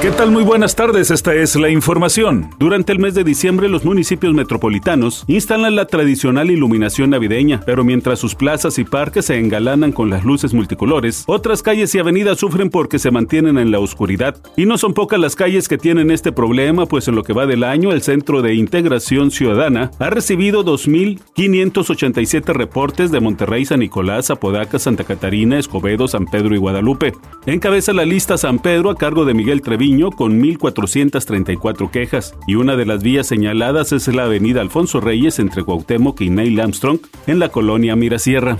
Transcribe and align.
¿Qué 0.00 0.12
tal? 0.12 0.30
Muy 0.30 0.44
buenas 0.44 0.76
tardes, 0.76 1.10
esta 1.10 1.34
es 1.34 1.56
la 1.56 1.70
información. 1.70 2.50
Durante 2.60 2.92
el 2.92 3.00
mes 3.00 3.14
de 3.14 3.24
diciembre 3.24 3.68
los 3.68 3.84
municipios 3.84 4.32
metropolitanos 4.32 5.24
instalan 5.26 5.74
la 5.74 5.86
tradicional 5.86 6.52
iluminación 6.52 7.10
navideña, 7.10 7.62
pero 7.66 7.82
mientras 7.82 8.20
sus 8.20 8.36
plazas 8.36 8.78
y 8.78 8.84
parques 8.84 9.24
se 9.24 9.40
engalanan 9.40 9.90
con 9.90 10.08
las 10.08 10.24
luces 10.24 10.54
multicolores, 10.54 11.24
otras 11.26 11.64
calles 11.64 11.92
y 11.96 11.98
avenidas 11.98 12.38
sufren 12.38 12.70
porque 12.70 13.00
se 13.00 13.10
mantienen 13.10 13.58
en 13.58 13.72
la 13.72 13.80
oscuridad. 13.80 14.36
Y 14.56 14.66
no 14.66 14.78
son 14.78 14.94
pocas 14.94 15.18
las 15.18 15.34
calles 15.34 15.66
que 15.66 15.78
tienen 15.78 16.12
este 16.12 16.30
problema, 16.30 16.86
pues 16.86 17.08
en 17.08 17.16
lo 17.16 17.24
que 17.24 17.32
va 17.32 17.46
del 17.46 17.64
año 17.64 17.90
el 17.90 18.02
Centro 18.02 18.40
de 18.40 18.54
Integración 18.54 19.32
Ciudadana 19.32 19.90
ha 19.98 20.10
recibido 20.10 20.64
2.587 20.64 22.52
reportes 22.52 23.10
de 23.10 23.18
Monterrey, 23.18 23.64
San 23.64 23.80
Nicolás, 23.80 24.30
Apodaca, 24.30 24.78
Santa 24.78 25.02
Catarina, 25.02 25.58
Escobedo, 25.58 26.06
San 26.06 26.26
Pedro 26.26 26.54
y 26.54 26.58
Guadalupe. 26.58 27.14
Encabeza 27.46 27.92
la 27.92 28.04
lista 28.04 28.38
San 28.38 28.60
Pedro 28.60 28.90
a 28.90 28.94
cargo 28.94 29.24
de 29.24 29.34
Miguel 29.34 29.60
Treviño 29.60 29.87
con 30.16 30.42
1.434 30.42 31.90
quejas 31.90 32.34
y 32.46 32.56
una 32.56 32.76
de 32.76 32.84
las 32.84 33.02
vías 33.02 33.26
señaladas 33.26 33.92
es 33.92 34.06
la 34.08 34.24
avenida 34.24 34.60
Alfonso 34.60 35.00
Reyes 35.00 35.38
entre 35.38 35.64
Cuauhtémoc 35.64 36.20
y 36.20 36.28
Neil 36.28 36.60
Armstrong 36.60 37.00
en 37.26 37.38
la 37.38 37.48
colonia 37.48 37.96
Mirasierra. 37.96 38.58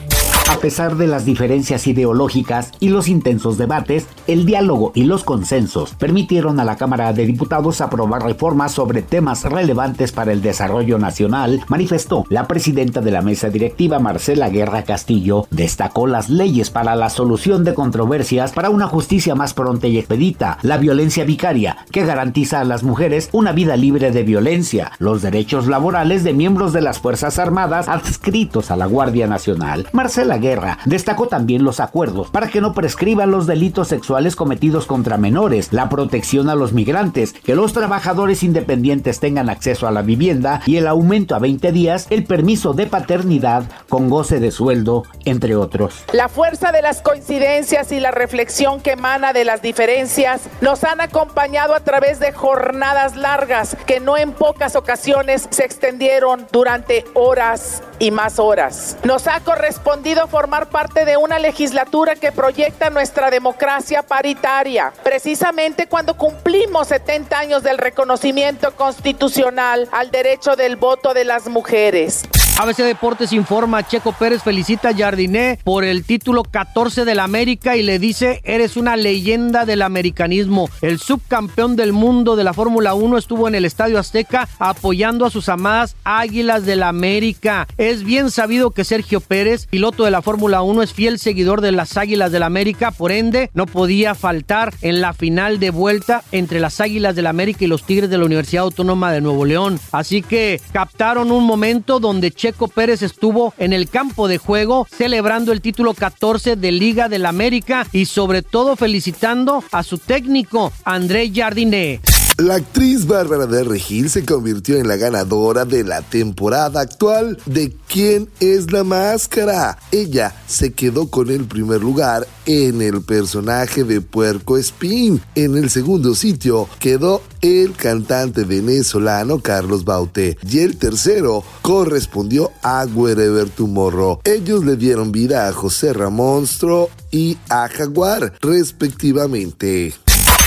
A 0.49 0.61
pesar 0.61 0.97
de 0.97 1.07
las 1.07 1.27
diferencias 1.27 1.87
ideológicas 1.87 2.73
y 2.81 2.89
los 2.89 3.09
intensos 3.09 3.59
debates, 3.59 4.07
el 4.27 4.47
diálogo 4.47 4.93
y 4.95 5.05
los 5.05 5.23
consensos 5.23 5.95
permitieron 5.95 6.59
a 6.59 6.65
la 6.65 6.77
Cámara 6.77 7.13
de 7.13 7.27
Diputados 7.27 7.83
aprobar 7.83 8.23
reformas 8.23 8.73
sobre 8.73 9.03
temas 9.03 9.45
relevantes 9.45 10.11
para 10.11 10.33
el 10.33 10.41
desarrollo 10.41 10.99
nacional, 10.99 11.61
manifestó 11.69 12.25
la 12.31 12.49
presidenta 12.49 13.03
de 13.03 13.11
la 13.11 13.21
mesa 13.21 13.51
directiva 13.51 13.99
Marcela 13.99 14.49
Guerra 14.49 14.85
Castillo. 14.85 15.47
Destacó 15.51 16.07
las 16.07 16.31
leyes 16.31 16.71
para 16.71 16.97
la 16.97 17.11
solución 17.11 17.63
de 17.63 17.75
controversias 17.75 18.53
para 18.53 18.71
una 18.71 18.89
justicia 18.89 19.35
más 19.35 19.53
pronta 19.53 19.87
y 19.87 19.99
expedita, 19.99 20.59
la 20.63 20.79
violencia 20.79 21.25
vicaria, 21.25 21.77
que 21.93 22.07
garantiza 22.07 22.61
a 22.61 22.65
las 22.65 22.83
mujeres 22.83 23.29
una 23.33 23.53
vida 23.53 23.77
libre 23.77 24.11
de 24.13 24.23
violencia, 24.23 24.93
los 24.99 25.21
derechos 25.21 25.67
laborales 25.67 26.25
de 26.25 26.33
miembros 26.33 26.73
de 26.73 26.81
las 26.81 26.99
Fuerzas 26.99 27.39
Armadas 27.39 27.87
adscritos 27.87 28.71
a 28.71 28.77
la 28.77 28.87
Guardia 28.87 29.27
Nacional. 29.27 29.87
Marcela 29.93 30.38
guerra. 30.39 30.79
Destacó 30.85 31.29
también 31.29 31.65
los 31.65 31.81
acuerdos 31.81 32.31
para 32.31 32.49
que 32.49 32.61
no 32.61 32.75
prescriban 32.75 33.31
los 33.31 33.47
delitos 33.47 33.89
sexuales 33.89 34.37
cometidos 34.37 34.87
contra 34.87 35.17
menores, 35.17 35.73
la 35.73 35.89
protección 35.89 36.49
a 36.49 36.55
los 36.55 36.73
migrantes, 36.73 37.33
que 37.33 37.55
los 37.55 37.73
trabajadores 37.73 38.43
independientes 38.43 39.21
tengan 39.21 39.51
acceso 39.51 39.87
a 39.87 39.91
la 39.91 40.03
vivienda 40.03 40.61
y 40.67 40.77
el 40.77 40.87
aumento 40.87 41.35
a 41.35 41.39
20 41.39 41.73
días 41.73 42.07
el 42.11 42.25
permiso 42.25 42.73
de 42.73 42.87
paternidad 42.87 43.65
con 43.89 44.09
goce 44.09 44.41
de 44.41 44.51
sueldo, 44.51 45.05
entre 45.25 45.57
otros. 45.57 46.05
La 46.13 46.29
fuerza 46.29 46.73
de 46.73 46.83
las 46.83 47.03
coincidencias 47.03 47.93
y 47.93 48.01
la 48.01 48.11
reflexión 48.11 48.81
que 48.81 48.93
emana 48.93 49.33
de 49.33 49.45
las 49.45 49.63
diferencias 49.63 50.43
nos 50.61 50.85
han 50.85 51.01
acompañado 51.01 51.75
a 51.75 51.81
través 51.81 52.21
de 52.21 52.33
jornadas 52.33 53.17
largas 53.17 53.77
que 53.87 54.01
no 54.01 54.17
en 54.17 54.33
pocas 54.33 54.77
ocasiones 54.77 55.49
se 55.51 55.65
extendieron 55.65 56.47
durante 56.53 57.05
horas 57.15 57.83
y 57.99 58.11
más 58.11 58.39
horas. 58.39 58.97
Nos 59.05 59.27
ha 59.27 59.41
correspondido 59.41 60.28
formar 60.29 60.69
parte 60.69 61.05
de 61.05 61.17
una 61.17 61.39
legislatura 61.39 62.15
que 62.15 62.33
proyecta 62.33 62.91
nuestra 62.91 63.31
democracia 63.31 64.03
paritaria, 64.03 64.93
precisamente 65.03 65.87
cuando 65.87 66.17
cumplimos 66.17 66.89
70 66.89 67.39
años 67.39 67.63
del 67.63 67.79
reconocimiento 67.79 68.77
constitucional 68.77 69.89
al 69.91 70.11
derecho 70.11 70.55
del 70.55 70.77
voto 70.77 71.15
de 71.15 71.25
las 71.25 71.49
mujeres. 71.49 72.23
ABC 72.61 72.79
Deportes 72.79 73.33
informa, 73.33 73.87
Checo 73.87 74.11
Pérez 74.11 74.43
felicita 74.43 74.89
a 74.89 74.93
Jardiné 74.93 75.61
por 75.63 75.85
el 75.85 76.03
título 76.03 76.43
14 76.43 77.05
del 77.05 77.21
América 77.21 77.77
y 77.77 77.85
le 77.85 78.01
dice, 78.01 78.41
eres 78.43 78.77
una 78.77 78.97
leyenda 78.97 79.65
del 79.65 79.81
americanismo. 79.81 80.69
El 80.83 80.99
subcampeón 80.99 81.77
del 81.77 81.93
mundo 81.93 82.35
de 82.35 82.43
la 82.43 82.53
Fórmula 82.53 82.95
1 82.95 83.17
estuvo 83.17 83.47
en 83.47 83.55
el 83.55 83.65
Estadio 83.65 83.97
Azteca 83.97 84.49
apoyando 84.59 85.25
a 85.25 85.31
sus 85.31 85.49
amadas 85.49 85.95
Águilas 86.03 86.67
del 86.67 86.83
América. 86.83 87.69
Es 87.77 88.03
bien 88.03 88.29
sabido 88.29 88.73
que 88.73 88.83
Sergio 88.83 89.21
Pérez, 89.21 89.69
piloto 89.69 90.03
de 90.03 90.11
la 90.11 90.21
Fórmula 90.21 90.63
1, 90.63 90.83
es 90.83 90.93
fiel 90.93 91.21
seguidor 91.21 91.61
de 91.61 91.71
las 91.71 91.97
Águilas 91.97 92.33
del 92.33 92.43
América, 92.43 92.91
por 92.91 93.13
ende 93.13 93.51
no 93.55 93.67
podía 93.67 94.17
faltar 94.17 94.75
en 94.83 95.01
la 95.01 95.13
final 95.13 95.61
de 95.61 95.71
vuelta 95.71 96.25
entre 96.33 96.59
las 96.59 96.81
Águilas 96.81 97.15
del 97.15 97.29
América 97.29 97.65
y 97.65 97.69
los 97.69 97.85
Tigres 97.85 98.11
de 98.11 98.19
la 98.19 98.25
Universidad 98.25 98.65
Autónoma 98.65 99.13
de 99.13 99.21
Nuevo 99.21 99.45
León. 99.45 99.79
Así 99.93 100.23
que 100.23 100.61
captaron 100.73 101.31
un 101.31 101.45
momento 101.45 102.01
donde 102.01 102.33
Checo 102.33 102.48
Checo 102.49 102.69
Pérez 102.69 103.03
estuvo 103.03 103.53
en 103.59 103.75
el 103.75 103.91
campo 103.91 104.27
de 104.27 104.39
juego 104.39 104.87
celebrando 104.91 105.53
el 105.53 105.61
título 105.61 105.93
14 105.93 106.57
de 106.57 106.73
Liga 106.73 107.11
del 107.11 107.27
América 107.27 107.87
y 107.93 108.07
sobre 108.07 108.41
todo 108.41 108.75
felicitando 108.75 109.63
a 109.71 109.83
su 109.83 109.99
técnico 109.99 110.73
André 110.83 111.31
Jardiné. 111.31 112.01
La 112.41 112.55
actriz 112.55 113.05
Bárbara 113.09 113.47
de 113.47 113.65
Regil 113.65 114.09
se 114.11 114.25
convirtió 114.25 114.77
en 114.77 114.87
la 114.87 114.95
ganadora 114.95 115.65
de 115.65 115.83
la 115.83 116.03
temporada 116.03 116.81
actual 116.81 117.37
de 117.47 117.75
¿Quién 117.89 118.29
es 118.39 118.71
la 118.71 118.85
máscara? 118.85 119.77
Ella 119.91 120.37
se 120.47 120.73
quedó 120.73 121.11
con 121.11 121.31
el 121.31 121.47
primer 121.47 121.81
lugar 121.81 122.29
en 122.47 122.81
el 122.81 123.03
personaje 123.03 123.83
de 123.83 124.01
Puerco 124.03 124.57
Espín. 124.57 125.21
En 125.35 125.57
el 125.57 125.69
segundo 125.69 126.15
sitio 126.15 126.69
quedó 126.79 127.23
el 127.41 127.73
cantante 127.73 128.45
venezolano 128.45 129.41
Carlos 129.41 129.85
Baute 129.85 130.39
y 130.49 130.61
el 130.61 130.77
tercero 130.77 131.43
correspondió 131.63 132.53
a 132.63 132.87
Wherever 132.87 133.51
Tomorrow. 133.51 134.21
Ellos 134.23 134.65
le 134.65 134.77
dieron 134.77 135.11
vida 135.11 135.49
a 135.49 135.53
José 135.53 135.93
Ramonstro 135.93 136.89
y 137.11 137.37
a 137.49 137.67
Jaguar 137.67 138.35
respectivamente. 138.41 139.93